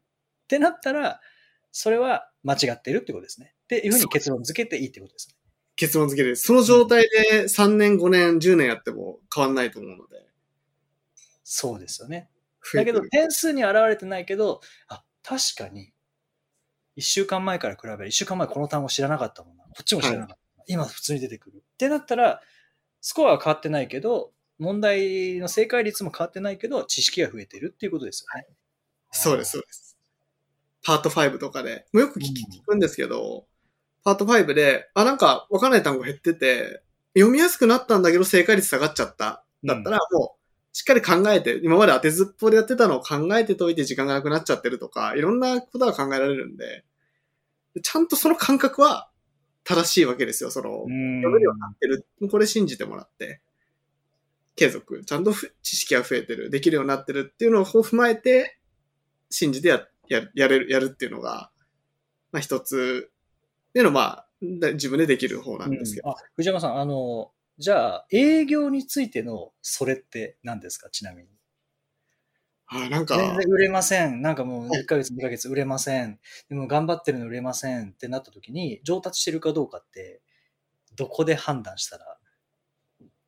[0.48, 1.22] てなったら、
[1.72, 3.54] それは間違っているってことですね。
[3.64, 5.36] っていうふうに結論付けていいってことですね。
[5.76, 6.44] 結論付けです。
[6.44, 10.24] その状態で3年、5年、10年やっても変わんないと思うので。
[11.44, 12.30] そうですよね。
[12.74, 15.94] だけど、点数に現れてないけど、あ、確かに、
[16.98, 19.64] 1週間前から比べる、1週間前この単語知らなかったもんな。
[19.64, 20.64] こっちも知らなかった。
[20.68, 21.58] 今普通に出てくる。
[21.58, 22.42] ってなったら、
[23.02, 28.48] スコアは変わってないけど、問題の正解率も変わってないけど、知識が増えてるっていうことですよね。
[29.12, 29.98] そうです、そうです。
[30.84, 32.34] パート5とかで、もうよく聞
[32.66, 33.48] くんですけど、
[34.04, 36.84] パート5で、あ、なんかわかんない単語減ってて、
[37.16, 39.44] 読みやすくなったんだけど正解率下がっちゃった。
[39.64, 40.45] だったらもう、
[40.76, 46.84] しっかり考えて、今まで当てずっぽでやってたのを考えてといて時間がなくなっちゃってるとか、いろんなことが考えられるんで、
[47.82, 49.10] ちゃんとその感覚は
[49.64, 50.52] 正しいわけですよ。
[50.52, 52.06] その、うん読めるようになってる。
[52.30, 53.40] これ信じてもらって、
[54.58, 55.02] 継続。
[55.06, 56.50] ちゃんとふ知識が増えてる。
[56.50, 58.60] できるようになってるっていうのを踏まえて、
[59.30, 61.52] 信じてや、や、やれる、やるっていうのが、
[62.34, 63.10] まあ一つ、
[63.70, 64.28] っていうのはまあ、
[64.60, 66.10] だ自分でできる方なんですけど。
[66.10, 70.90] うんあ藤山さん、あの、じゃあ、営業についてのそれって何ですか？
[70.90, 71.30] ちなみに。
[72.68, 74.22] あなんか、全然売れません。
[74.22, 76.20] なんかもうはい1ヶ月、2ヶ月売れません。
[76.50, 80.22] でも頑張ってるの売れませんってなった時に、上達してるかどうかって、
[80.96, 82.18] どこで判断したら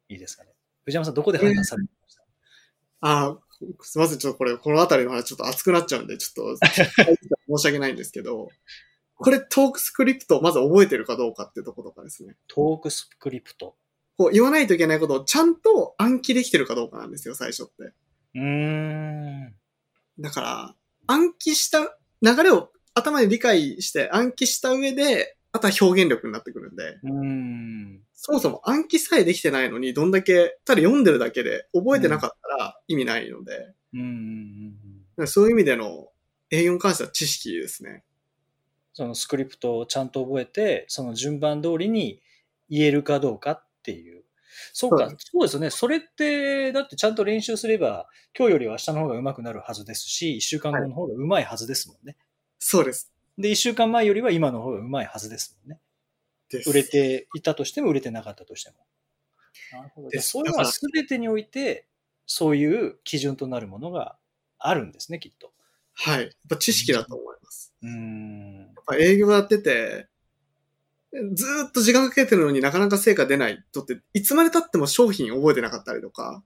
[0.10, 0.52] いいですかね？
[0.86, 2.24] 藤山さん、どこで判断されてました？
[3.02, 3.38] あ
[3.82, 6.66] すみません、ちょっとこれ、このあたりの話ちょっと熱くなっちゃうんで、ちょっと、
[7.58, 8.50] 申し訳ないんですけど、
[9.16, 12.36] これトークスクリプトをまず覚えてるかどうかってところからですね。
[12.48, 13.76] トークスクリプト。
[14.18, 17.94] こう言わないといけないことをちゃんと暗記できてるかどうかなんですよ、最初って。
[18.36, 19.54] うーん。
[20.20, 20.76] だから、
[21.06, 28.02] 暗記した流れを頭で理解して暗記した上で、あとは表現力になってくるんで、うーん。
[28.14, 34.76] そもそも暗記さえできてないのに、どんだけ、ただ読んでるだけで覚えてなかったら意味ないので、うんうんうん
[35.18, 35.28] うん。
[35.28, 36.10] そういう意味での
[36.50, 38.04] 営業に関しては知識ですね。
[38.94, 42.20] そのスクリプトをちゃんと覚えて、その順番通りに
[42.70, 44.24] 言えるかどうかっていう。
[44.74, 45.70] そうか、そうですよね。
[45.70, 52.18] それって、だってちゃんと練習すれば、今日よりは明日の方が上手くなるはずですし、一週間後の方が上手いはずですもんね。
[52.60, 53.14] そうです。
[53.38, 55.80] で、一週間前よりは今の方が上手いはずですもんね。
[56.66, 58.78] 売れていたとしても売れてなかったとしても。
[59.72, 60.10] なるほど。
[60.22, 61.88] そういうのは全てにおいて、
[62.26, 64.18] そういう基準となるものが
[64.60, 65.54] あるんですね、きっと。
[65.94, 66.24] はい。
[66.24, 67.74] やっぱ知識だと思います。
[67.82, 68.58] うーん。
[68.60, 70.08] やっぱ営業やってて、
[71.34, 76.44] ずーっと時間かけてるのになかなか成果出ない人って、いつまで経っても商品覚えてなかったりとか、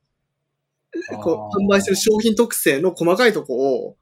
[1.22, 3.98] こう、販売してる商品特性の細かいとこを、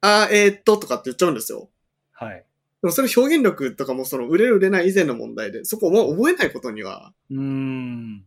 [0.00, 1.70] あー、えーっと、とかって言っちゃうんですよ。
[2.12, 2.44] はい。
[2.82, 8.24] でもそれ表現力とかもその売れる売れない以前の問題で、そこを覚えないことにはうーん。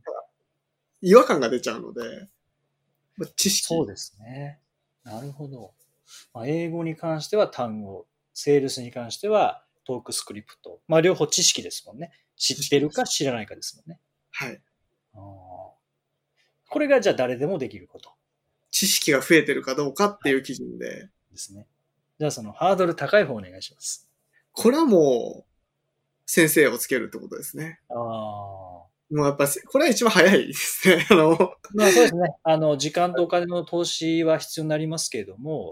[1.02, 2.30] 違和感が出ちゃうので、
[3.18, 3.68] まあ知識。
[3.68, 4.60] そうですね。
[5.04, 5.74] なるほど。
[6.34, 10.80] まあ、英語に関しては単語、セールスに関してはトークスクリプト。
[10.88, 12.12] まあ、両方知識ですもんね。
[12.36, 14.00] 知ってるか知らないかですもんね。
[14.32, 14.62] はい。
[16.70, 18.12] これがじゃあ誰でもできること
[18.72, 21.68] 知識が増えてるかどうかっていう基準で、ですね。
[22.20, 24.10] じゃあそのハードル高い方お願いします。
[24.52, 25.56] これはもう、
[26.26, 27.80] 先生をつけるってことですね。
[27.90, 27.96] ああ。
[27.96, 31.06] もうやっぱ、これは一番早いですね。
[31.12, 32.36] あの、まあそうですね。
[32.44, 35.72] あの、時間とお金の投資は必要になりますけれども、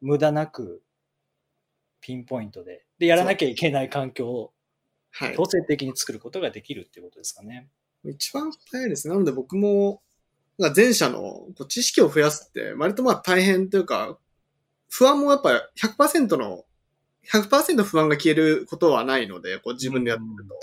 [0.00, 0.82] 無駄なく
[2.06, 4.52] ピンポイントで、で、やらなきゃいけない環境を
[5.10, 5.34] はい。
[5.34, 7.68] 強制的に作ることができるっていうことですかね。
[8.04, 9.14] 一番早いですね。
[9.14, 10.02] なので僕も、
[10.76, 14.18] 前者のこう知識を増やすって、割とまあ大変というか、
[14.88, 16.64] 不安もやっぱ100%の、
[17.32, 20.54] 100%不安が消えることはないので、こう自分でやってると。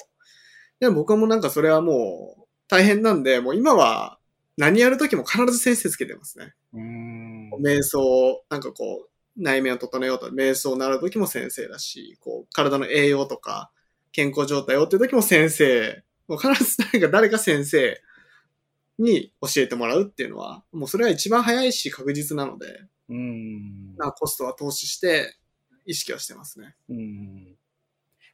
[0.80, 4.18] でも僕はもうなんかそれはもう大変なんで、もう今は
[4.56, 6.54] 何やるときも必ず先生つけてますね。
[6.74, 7.50] うーん。
[7.62, 13.72] 瞑想、なんかこう、内面を整えようと、瞑想を習うときも先生だし、こう、体の栄養とか、
[14.12, 18.00] 健康状態をっていうときも先生、もう必ず誰か誰か先生
[19.00, 23.96] に教えてもらうっていうのは、もうそれは一番早いし確実なので、うーん。
[23.98, 25.36] まあコストは投資して
[25.86, 26.76] 意識はしてますね。
[26.90, 27.56] うん。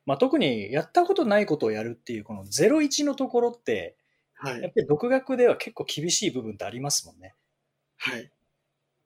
[0.05, 3.95] まあ特にやったことないことをやるっていうこの01のところって、
[4.33, 4.61] はい。
[4.61, 7.35] やっぱり独学では結構厳しい部分ってありますもんね。
[7.97, 8.31] はい。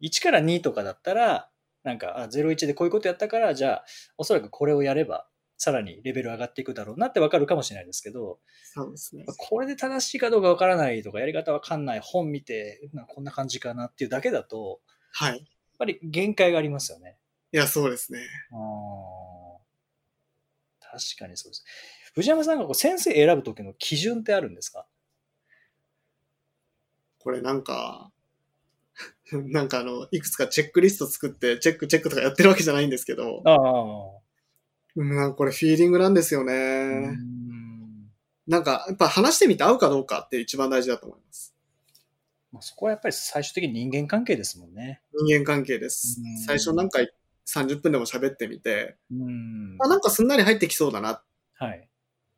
[0.02, 1.50] 1から2とかだったら、
[1.84, 3.86] なんか、あ、01でこういうことやったから、じゃあ、
[4.18, 9.26] おそらくこれをやれば、さらにレベル上がっていくだろうなってわかるかもしれないですけど、そうですね。
[9.38, 15.38] これで正しいかどうかわからないとか、やり方わかんない、本見て、なこんな感じかなっていうだけだと、はい。
[15.38, 15.46] やっ
[15.78, 17.18] ぱり限界がありますよね。
[17.52, 18.20] いや、そうですね。
[18.52, 19.64] あー
[20.80, 21.66] 確かにそうです。
[22.14, 24.88] 藤山さんがこう先生選ぶ時の基準ってあるんですか？
[27.18, 28.12] これなんか、
[29.32, 34.20] なんかあの、いくつかチェックリスト作って、チェックチェックとかやってるわけじゃないんですけど、ああ。
[34.96, 36.54] うん、なんかこれフィーリングなんですよね。
[36.54, 37.34] うん
[38.46, 41.56] なんか、やっぱ話してみて合うかどうかって一番大事だと思います。
[42.52, 45.02] まあそこはやっぱり最終的に人間関係ですもんね。
[45.14, 46.38] 人間関係ですうん。
[46.40, 47.00] 最初なんか
[47.48, 51.24] 30分でも喋ってみて、うんあ、なんかすんなり入ってきそうだなっ
[51.56, 51.88] はい。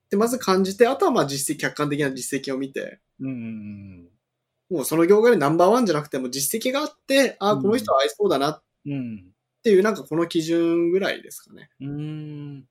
[0.09, 4.09] てまず感じて、あとはまあ実績、客観的な実績を見て、うんうん
[4.69, 8.63] もうその業界でナンバーワンじゃなくても実績があって、あ、うんこの人は合いそうだなっ。
[9.63, 11.69] ていうなんかこの基準ぐらいですかね。
[11.81, 12.65] うん。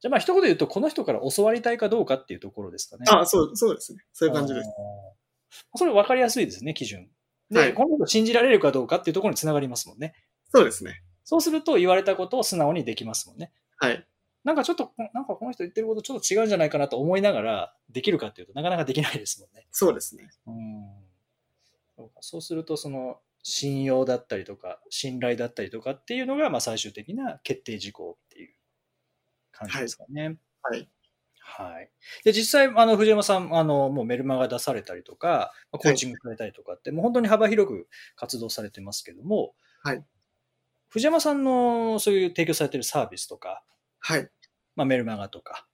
[0.00, 3.04] じゃあまあ一言で言うと、この人から教わりたいかどうかっていうところですかね。
[3.08, 4.00] あ、そう、そうですね。
[4.12, 4.68] そういう感じです。
[5.76, 7.08] それ分かりやすいですね、基準。
[7.50, 10.14] で、はいこの人信じられるかどうかっていうところにつながりますもんね。
[10.52, 11.02] そうですね。
[11.22, 13.52] そうすると言われたことを素直にできますもんね。
[13.76, 14.06] はい。
[14.42, 19.68] なんかちょっと、なんかこの人言ってることちょっと違うんじゃないかなと思いながらできるかっていうとなかなかできないですもんね。
[19.70, 20.28] そうですね。
[20.46, 21.11] うん。
[22.20, 28.54] そうすると、その、信用だったりとか、信頼だったりとかっていうのが、まあ最終的な決定事項っていう
[29.50, 30.36] 感じですかね。
[30.62, 30.88] はい。
[31.40, 31.90] はい。
[32.24, 40.04] で、実際、あの、藤山さん、あの、もうメルマガ出されたりとか、まあコーチングされたりとかって、もう本当に幅広く活動されてますけども、はい。
[40.88, 43.64] 藤山さんのそういう提供されているサービスとか、
[43.98, 44.30] はい。
[44.76, 45.66] まあ、メルマガとか、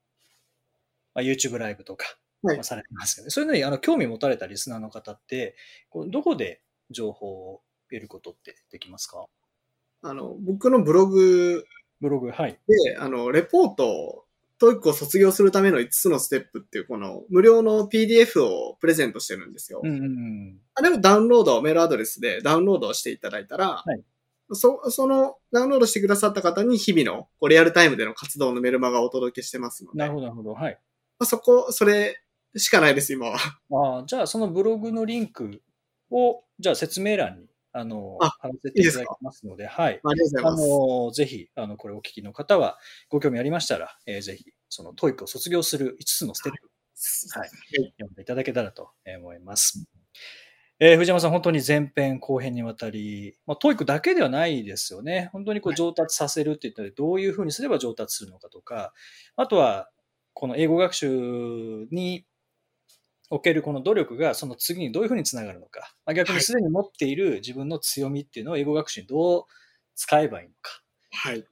[1.15, 2.07] まあ、YouTube ライブとか、
[2.43, 5.57] はいまあされてますけど、ね、そういうのにあの興味持たれたリスナーの方って、
[6.09, 9.27] どこで情報を得ることってできますか？
[10.03, 11.65] あの、僕のブログ
[12.01, 12.59] ブログ、はい。
[12.69, 14.25] で、あの、レポートを、
[14.61, 19.81] TOEIC を卒業するための5つのステップっていう、この無料の PDF をプレゼントしてるんですよ。
[19.85, 20.59] うんうんうん。
[20.75, 24.03] あれをダウンロード、メールアドレスでダウンロードをしていただいたら、はい
[24.51, 30.55] そそのダウンロードしてくださった方に日々のこうリアルタイムでの活動のメルマガをお届けしてますので、なるほど、なるほど。
[30.55, 30.79] はい。
[31.19, 32.19] まあ、そこ、それ
[32.59, 33.39] しかないです、今は。
[33.73, 35.63] ああ、じゃあそのブログのリンク
[36.11, 40.01] を、じゃあ説明欄に、あの、あ貼らせていただきますので、はい。
[40.03, 40.69] ありがとうございあます。
[40.69, 46.59] の、ぜひ、あの、これをお聞きの方は、ご興味ありましたら、えーぜひ、その、 TOEIC を卒業する5つのステップ、
[47.39, 47.49] はい
[47.99, 49.85] 読んでいただけたらと思います。
[50.81, 55.29] えー藤山さん、本当に前編後編にわたり、まあ、 TOEIC だけではないですよね。
[55.33, 58.93] 本当にこう上達させるって言ったら、どういうふうにすれば上達するのかとか、
[59.37, 59.91] あとは、
[60.35, 62.25] この英語学習に
[63.31, 69.45] おけるこの努力がその次にどういうふうにつながるのか、まあ、逆にすでに持っている自分の強みっていうのを英語学習にどう
[69.95, 71.45] 使えばいいのか、はい。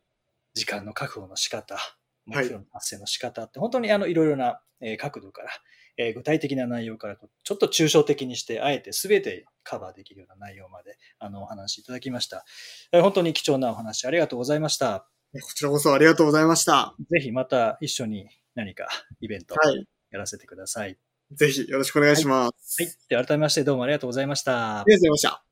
[0.55, 1.79] 時間の確保の仕方、
[2.25, 5.51] 目標の達成の仕方って、本当にあのいろいろなえー角度から、
[5.97, 12.45] えー具体的な内容からちょっと抽象的にして、あえて全てカバーできるような内容まであのお話しいただきました。
[12.93, 15.09] えー本当に貴重なお話ありがとうございました。
[15.33, 16.95] こちらこそありがとうございました。
[17.11, 18.89] ぜひまた一緒に何か
[19.21, 19.87] イベントはい。
[20.11, 20.97] やらせてください。
[21.33, 22.83] ぜひよろしくお願いします。
[22.83, 22.93] はい。
[23.09, 24.85] では改めましてどうもありがとうございましたあ。
[24.87, 25.43] りがとうございました。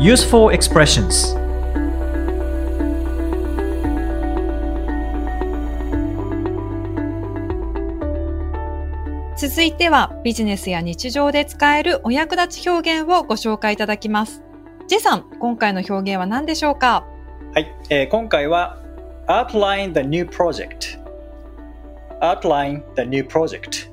[0.00, 1.38] Useful expressions
[9.36, 14.49] 続いてはビジネスや日常で使えるお役立ち表現をご紹介いただきます。
[14.90, 17.06] ジェさん、今回の表現は何でしょうか
[17.54, 18.76] はい、えー今回は
[19.28, 20.98] Outline the new project
[22.20, 23.88] Outline the new project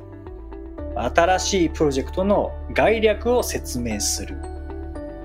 [0.95, 4.37] 新しいプロジェクトの概略を説明する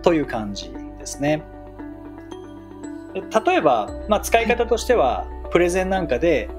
[0.03, 1.43] という感じですね。
[3.15, 6.51] 例えば、まあ、使い方としては、プレゼンなんかで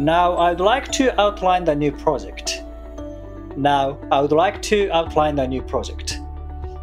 [0.00, 2.64] Now I'd like to outline the new project
[3.54, 6.24] Now I would like to outline the new project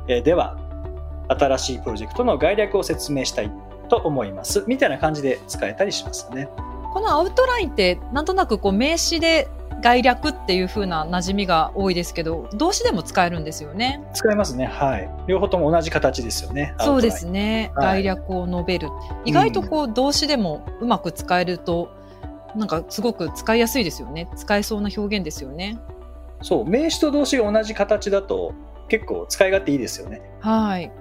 [0.08, 0.63] えーでは、
[1.28, 3.52] 新しいプロジェクトの概略を説明したい
[3.90, 4.64] と思います。
[4.68, 6.50] みたいな感じで使えたりしますね。
[6.94, 9.48] このアウトラインってなんとなくこう名詞で
[9.82, 14.02] 概略っていう風な馴染みが多いですけど、動詞でも使えるんですよね。
[14.14, 14.66] 使えますね。
[14.66, 15.10] はい。
[15.28, 16.74] 両方とも同じ形ですよね。
[16.80, 17.32] そうですね。
[17.32, 17.72] ね。
[17.76, 18.90] はい概略を述べる。
[19.26, 21.90] 意外とこう動詞でもうまく使えると、
[22.56, 24.30] なんかすごく使いやすいですよね。
[24.36, 25.78] 使えそうな表現ですよね。
[26.42, 26.66] そう。
[26.66, 28.54] 名詞と動詞が同じ形だと
[28.88, 30.22] 結構使い勝手いいですよね。
[30.40, 30.92] はい。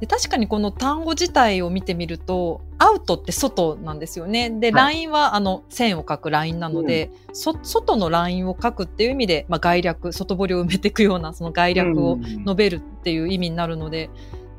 [0.00, 4.48] で確かにこの単語自体を見てみると、アウトって外なんですよね。
[4.48, 14.08] で、はいラインはあの線を書くラインなので、そ外のラインを書くっていう意味で、まあ、概略、外堀を埋めていくようなその概略をうん述べるっていう意味になるので、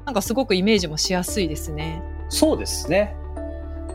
[0.05, 2.03] なんかすごくイメージもしやすいですね。
[2.29, 3.15] そうですね。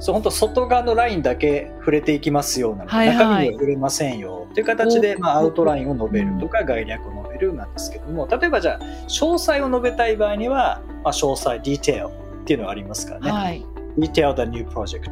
[0.01, 3.17] そう本当外側のラインだけ触れていきますような、はいはい。
[3.17, 4.47] 中身には触れませんよ。
[4.51, 8.27] っていう形で、おまあ、アウトラインを述べるとか概略を述べるなんですけども。
[8.27, 13.31] 例えばじゃあ詳細を述べたい場合には、まあ、詳細ディテールっていうのがありますからね。
[13.31, 13.67] はい。
[13.99, 15.11] detail the new project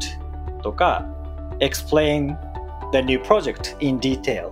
[0.62, 1.04] とか
[1.60, 2.36] explain
[2.92, 4.50] the new project in detail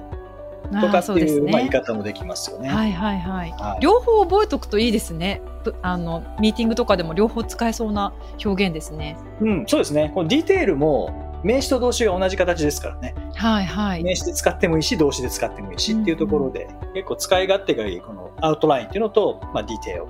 [0.80, 1.70] とかってあーそうですいうまあ、言いね。
[1.70, 2.68] 方もできますよね。
[2.68, 3.50] はいはいはい。
[3.50, 5.42] はい両方覚えておくといいですね。
[5.64, 8.12] ぶあのミーティングとかでも両方使えそうな
[8.44, 9.16] 表現ですね。
[9.40, 10.10] うん、そうですね。
[10.14, 13.14] このディテールも名詞と動詞が同じ形ですからね。
[13.34, 14.04] はいはい。
[14.04, 20.02] 名詞で使ってもいいし、動詞で使ってもいいしっていうところで、結構使い勝手がいいこのアウトラインっていうのと、まあ、ディテール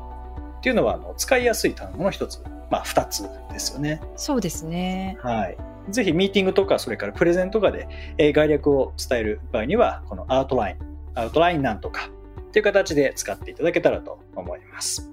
[0.59, 4.01] っていうのはあの使いやすい単語の一つ、まあ、二つですよね。
[4.16, 5.16] そうですね。
[5.22, 5.57] はい。
[5.89, 10.78] ぜひミーティングとか、それからプレゼンとかで、えー概略を伝える場合には、このアウトライン、
[11.14, 12.11] アウトラインなんとか
[12.49, 15.11] っていう形で使っていただけたらと思います。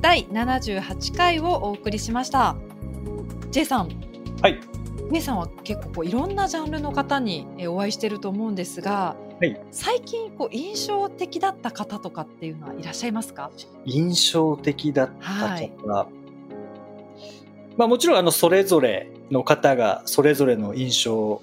[0.00, 2.56] 第78回をお送りしました。
[3.50, 3.88] J さん、
[4.42, 4.60] はい。
[5.12, 9.60] J さんは結構こういろんなジャンルの方にえお会いしてると思うんですが、はい。
[9.70, 13.50] 最近こう印象的だった方とかっていうのはいらっしゃいますか？
[13.84, 15.72] 印象的だった方、はい。
[17.76, 21.40] まあもちろんあのそれぞれの方がそれぞれの印象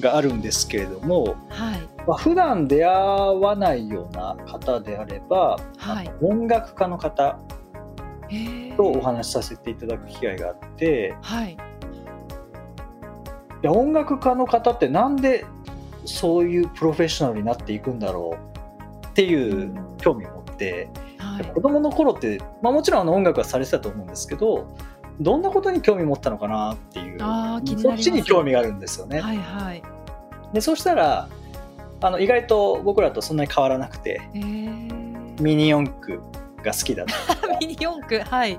[0.00, 1.88] があるんですけれども、はい。
[2.06, 2.92] まあ、普段出会
[3.36, 6.10] わないような方であれば、はい。
[6.22, 7.38] 音楽家の方
[8.76, 11.56] とお話しさせていただく機会があって、はい
[13.62, 15.44] や音楽家の方ってなんで
[16.04, 18.38] そういうプロフェッショナルになっていくんだろ
[19.02, 20.88] うっていう興味を持って、
[21.18, 21.44] はい。
[21.44, 24.76] 子供の頃って、まあ、もちろんあの音楽はされてたと思うんですけど
[25.20, 27.18] どんなことに興味持ったのかなっていう
[27.80, 29.20] そっちに興味があるんですよね。
[29.20, 29.82] はいはい。
[30.52, 31.28] でそうしたら
[32.00, 36.20] あの意外と僕らとそんなに変わらなくてえー、ミニ四駆
[36.62, 38.58] が好きだった ミニ四駆、はい。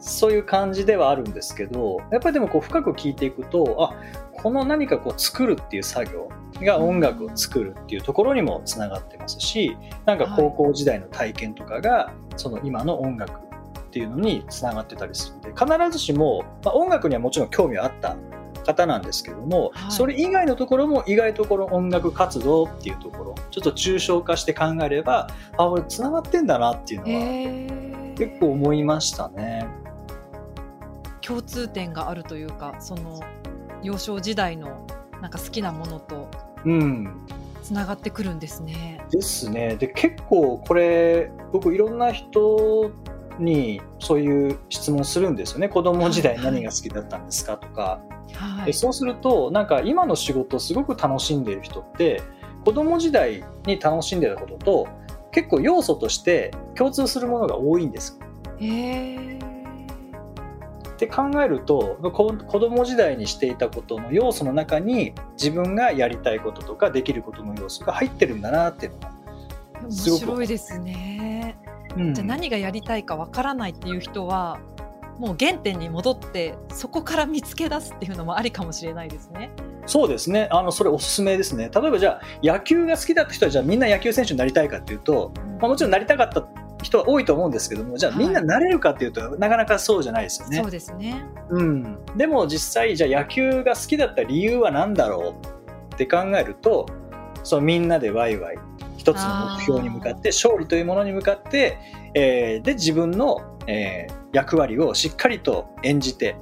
[0.00, 3.94] そういう感じではあるんですけどやっぱりでもこう深く聞いていくとあ
[4.32, 6.28] この何かこう作るっていう作業
[6.64, 9.76] が音楽を作るっていうところにもつながってますし
[10.06, 13.32] なんか高校時代の体験とかがその今の音楽
[13.90, 18.16] っていうのにつながってたりするんで必ずしも、まあ、音楽にはもちろん興味はあった
[18.64, 19.92] 方なんですけども、はい。
[19.92, 29.66] それ以外のところも意外とこの音楽活動っていうところちょっと抽象化して考えればあ俺つながってんだなっていうのはえー、結構思いましたね。
[31.30, 33.20] 共通点があるというか、その
[33.84, 34.84] 幼少時代の
[35.22, 36.28] なんか好きなものと
[36.64, 37.24] うん
[37.62, 39.00] つながってくるんですね。
[39.12, 39.76] ですね。
[39.76, 42.90] で、結構これ、僕いろんな人
[43.38, 45.68] にそういう質問するんですよね。
[45.68, 48.00] 子供時代何が好きだったんですかとか。
[48.34, 48.66] はい。
[48.66, 52.22] でそうすると、なんか今の仕事をすごく楽しんでいる人って、
[52.64, 54.88] 子供時代に楽しんでたことと、
[55.30, 58.18] 結構要素として共通するものが多いんです。
[58.58, 59.39] えー、
[61.04, 69.12] って考えるとこ子供時代にしていたことの要素の中に自分がやりたいこととかできることの要素が入ってるんだなっていうのが、
[69.82, 71.58] 面白いですね。
[71.96, 74.60] うんじゃあ何がやりたいかわからないっていう人は、
[75.18, 79.50] もう原点に戻ってそこから見つけ出すっていうのもありかもしれないですね。
[79.86, 86.46] そうですねあのそれおすすめですね例えばじゃあ野球が好きだった人はじゃあみんな野球選手になりたいかっていうと、まあ、もちろんなりたかった
[86.82, 88.24] 人は多いと思うんですけどもじゃあはい。
[88.24, 90.58] みんななれるかっていうと、なかなかそうじゃないですよね。
[90.58, 91.24] そうですね。
[91.50, 95.34] うん、でも実際じゃあ野球が好きだった理由は何だろ
[95.90, 95.94] う？
[95.94, 96.86] って考えると
[97.42, 98.58] そのみんなでワイワイ
[98.96, 101.78] 一つの目標に向かって勝利というものに向かって、
[102.14, 106.36] えーで自分の、えー役割をしっかりと演じて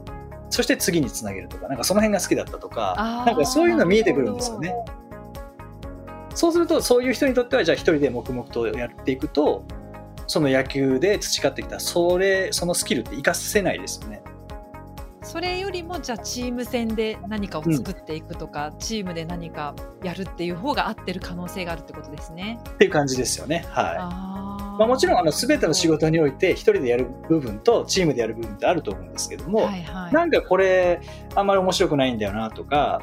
[0.50, 4.74] そして次につなげるとかなんかその辺が好きだったとかなんかそういうの見えてくるんですよね。
[6.34, 9.64] そうするとそういう人にとってはじゃあ一人で黙々とやっていくと
[10.28, 14.22] その野球で培ってきたそれそのスキルって活かせないですよね。
[15.22, 22.58] それよりもじゃあチーム戦で何かを作っていくとか、チームで何かやるっていう方が合ってる可能性があるってことですね。
[22.66, 23.66] っていう感じですよね。
[23.68, 23.96] はい。
[24.78, 31.00] まあ、もちろんあの全ての仕事において一人でやる部分とチームでやる部分ってあると思うんですけども、はいはい、なんかこれ
[31.34, 33.02] あんまり面白くないんだよなとか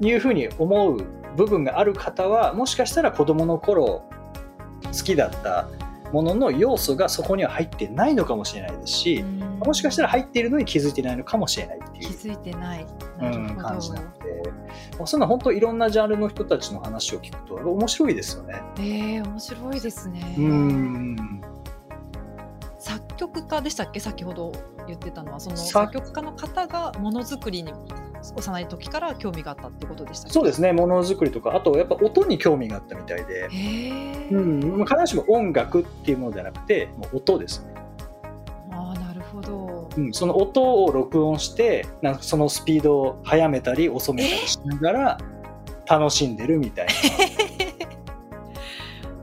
[0.00, 1.04] いうふうに思う
[1.36, 4.08] 部分がある方はもしかしたら子供の頃
[4.84, 5.68] 好きだった
[6.12, 12.08] ものの要素がそこには入ってないのかもしれないですしうんもしかしたら入っているのに気づいていないのかもしれないっていう。
[12.08, 12.86] 気づいてない。
[13.20, 13.60] うん、なるほど。
[13.62, 14.50] 感じなので、
[14.98, 18.62] まあそんな本当いろんなジャンルの人たちの話を聞くと面白いですよね。
[18.78, 20.34] えー、面白いですね。
[20.38, 21.42] うん
[22.80, 24.00] 作曲家でしたっけ？
[24.00, 24.52] 先ほど
[24.86, 27.72] 言ってたのはその作作曲家の方がものづくりに
[28.36, 30.32] 幼い時から興味があったってことでしたっけ？
[30.32, 30.72] そうですね。
[30.72, 33.48] ものづくりとかあとやっぱ音に興味があったみたいで、
[34.30, 37.74] うん、まあ必ずしも音楽っていうものじゃなくてもう音ですね、
[38.72, 39.88] ああなるほど。
[39.96, 45.18] うん、その音を録音してなんかそのスピードを速めたり遅めたりしながら
[45.86, 46.92] 楽しんでるみたいな。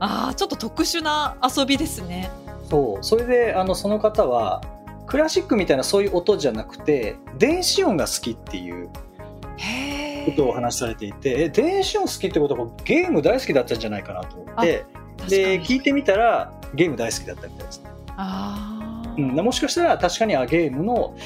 [0.00, 2.30] ああちょっと特殊な遊びですね
[2.68, 3.04] そう。
[3.04, 4.62] それであのその方は
[5.08, 14.84] クラシックみたいなそういう音じゃなくて電子音が好きっていうことをお話しされていてえ電子音好きってことはゲーム大好きだったんじゃないかなと思って
[15.28, 17.80] で聞いてみたらゲーム大好きだったみたいです。
[17.80, 21.16] ね、ああ、うん、もしかしたら確かにあゲームの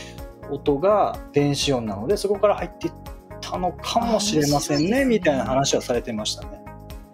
[0.51, 2.93] 音が電子音なのでそこから入っていっ
[3.41, 5.05] たのかもしれませんねね。
[5.05, 6.62] みたいな話はされてましたね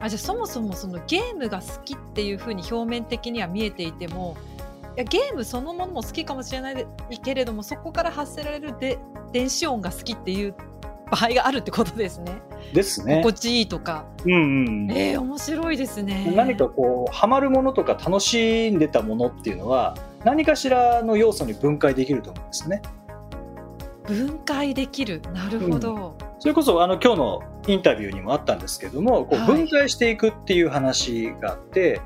[0.01, 4.37] あじゃあそもそもそのゲームが好きっていうふうに表面的には見えていても
[4.97, 6.87] いやゲームそのものも好きかもしれない
[7.23, 8.99] けれどもそこから発せられるで
[9.33, 10.55] 電子音が好きっていう
[11.11, 12.41] 場合があるってことですね。
[12.75, 14.05] ですね心地いいとか。
[14.27, 14.37] うんう
[14.87, 16.33] んえー、面白いですね。
[16.37, 22.83] 何かこうハマるものとか楽しんでたものっていうのは何かしらの要素に分解できると思うんですよね
[24.09, 25.21] 分解できる。
[25.35, 26.17] なるほど。
[26.39, 32.01] それこそあの今日のインタビューにもあったんですけどもこうはい分解していくっていう話があって、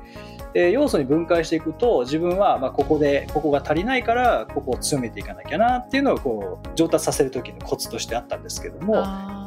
[0.53, 8.95] えー要素に分解していくと自分はまあここでここが足りないからここを強めていかなきゃなっていうのをこう上達させる時のコツとしてあったんですけども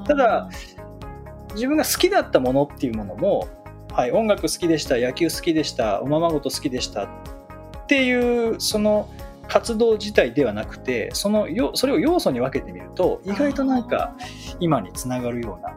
[0.07, 0.49] ただ
[1.55, 3.49] 自分が好きだったものっていうものも、
[3.93, 7.09] はい、音楽好きでした野球好きでしたおままごと好きでしたっ
[7.87, 9.09] ていうその
[9.49, 14.15] 活動自体ではなくてそのよそれを要素に分けてみると意外となんか
[14.61, 15.75] 今につながるような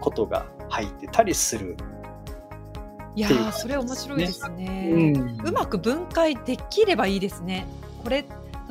[0.00, 1.76] ことが入ってたりする
[3.16, 7.64] いやー、それ面白いですね、うん、うまく分解できればいいですね。
[8.02, 8.26] これ例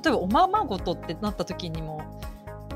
[0.07, 2.03] えばおままごとってなった時にも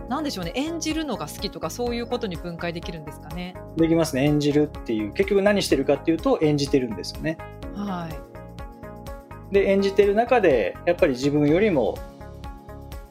[0.07, 0.53] なんでしょうね。
[0.55, 3.55] 演じるのが好きとかそういうことに分解できるんですかね。
[3.75, 4.23] できますね。
[4.23, 7.37] 演じるっていう結局何してるかっていうと演じてるんですよね。
[7.75, 8.36] はい、
[9.51, 11.97] で演じてる中でやっぱり自分よりも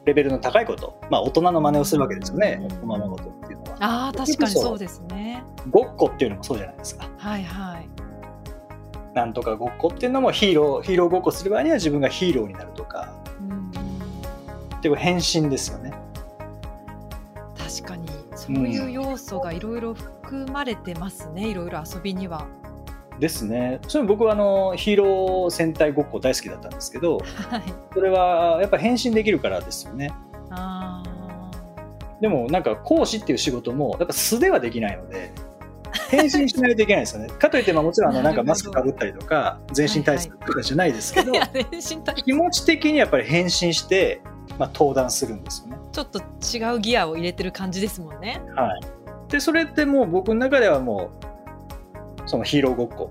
[0.05, 3.77] レベルの高いことまあ大人の真似をするわけですよね、おままごとっていうのは。
[3.79, 5.43] あ確かにそうですね。
[5.69, 7.09] ごっこっていうのもそうじゃないですか。
[7.17, 7.89] はいはい。
[9.13, 13.71] なんとかごっこっていうのもヒーローヒーローごっこする場合には自分がヒーローになるとか、うん、
[14.77, 15.91] っていう変身ですよね。
[17.57, 22.45] 確かにそういう要素がいろいろ含まれてますね、いろいろ遊びには。
[23.19, 23.79] ですね。
[23.87, 27.63] それ僕はあのヒーロー戦隊ごっこ大好きだったんですけど、はい、
[27.93, 30.13] それはやっぱ変身できるからですよね。
[30.49, 31.03] あ
[32.21, 35.31] でもなんか講師っていう仕事もやっぱ素ではできないので。
[36.09, 37.27] 変身しないといけないですよね。
[37.27, 41.33] かといってまあもちろんあのなんかマスクかぶったりとか全身体操とかじゃないですけど、
[42.25, 44.21] 気持ち的にやっぱり変身して、
[44.57, 45.77] まあ、登壇するんですよね。
[45.91, 48.41] ちょっと違うギアを入れてる感じですもんね。
[48.55, 51.25] はい、でそれってもう僕の中ではもう
[52.27, 53.09] そのヒーローごっこ。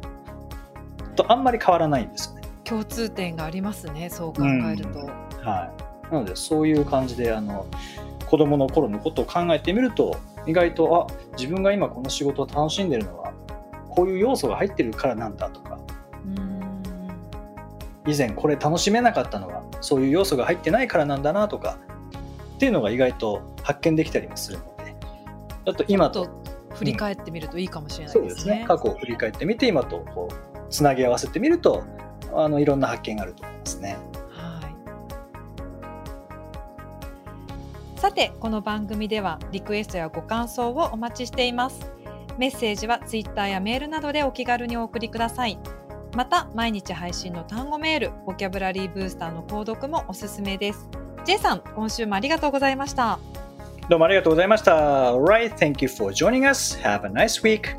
[1.17, 2.43] とあんまり変わらないんですよね。
[2.65, 4.99] 共通点がありますね、そう考えると。
[5.43, 5.73] は
[6.11, 7.67] い、なのでそういう感じであの
[8.27, 13.33] 子供の頃のことを考えてみると意外とあ自分が今この仕事を楽しんでるのは
[13.89, 15.79] こういう要素が入ってるからなんだとか。
[16.25, 18.13] うん。
[18.13, 21.79] 以前これ楽しめなかったのはそういう要素が入ってないからなんだなとか
[22.55, 24.95] っていうのが意外と発見できたりもするので。
[25.67, 26.29] ちょっと今と
[26.77, 28.29] 振り返ってみるといいかもしれないでね。
[28.29, 31.85] ですすね過去を振り返ってみて今とこうつなぎ合わせてみると
[32.35, 33.97] あのいろんな発見があると思いますね。
[34.31, 34.61] は
[37.97, 37.99] い。
[37.99, 41.91] さて、この番組ではリクエストやご感想をお待ちしています。
[42.39, 45.59] メッセージはツイッターやメールなどでお気軽にお送りください。
[46.15, 50.89] また、毎日配信の単語メール、ボキャブラリーブースターの購読もおすすめです。
[51.25, 53.19] J さん、今週もありがとうございました。
[53.89, 55.13] どうもありがとうございました。
[55.13, 56.77] Alright, thank you for joining us.
[56.83, 57.77] Have a nice week.